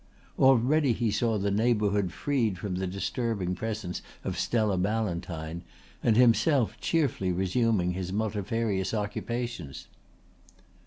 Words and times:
Already 0.39 0.93
he 0.93 1.11
saw 1.11 1.37
the 1.37 1.51
neighbourhood 1.51 2.11
freed 2.11 2.57
from 2.57 2.73
the 2.77 2.87
disturbing 2.87 3.53
presence 3.53 4.01
of 4.23 4.35
Stella 4.35 4.75
Ballantyne 4.75 5.61
and 6.01 6.17
himself 6.17 6.75
cheerfully 6.81 7.31
resuming 7.31 7.91
his 7.91 8.11
multifarious 8.11 8.95
occupations. 8.95 9.85